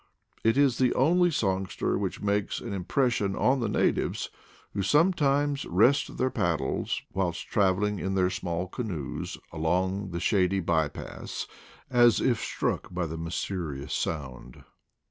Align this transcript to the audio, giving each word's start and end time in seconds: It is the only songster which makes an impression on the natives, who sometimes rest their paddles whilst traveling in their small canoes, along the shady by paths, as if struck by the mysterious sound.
It 0.43 0.57
is 0.57 0.79
the 0.79 0.95
only 0.95 1.29
songster 1.29 1.95
which 1.95 2.23
makes 2.23 2.59
an 2.59 2.73
impression 2.73 3.35
on 3.35 3.59
the 3.59 3.69
natives, 3.69 4.31
who 4.73 4.81
sometimes 4.81 5.63
rest 5.65 6.17
their 6.17 6.31
paddles 6.31 7.03
whilst 7.13 7.47
traveling 7.49 7.99
in 7.99 8.15
their 8.15 8.31
small 8.31 8.67
canoes, 8.67 9.37
along 9.53 10.09
the 10.09 10.19
shady 10.19 10.59
by 10.59 10.87
paths, 10.87 11.45
as 11.87 12.19
if 12.19 12.39
struck 12.39 12.91
by 12.91 13.05
the 13.05 13.15
mysterious 13.15 13.93
sound. 13.93 14.63